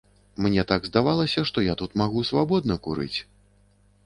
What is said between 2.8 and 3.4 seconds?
курыць.